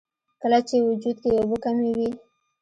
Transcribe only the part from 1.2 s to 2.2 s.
کښې اوبۀ کمې وي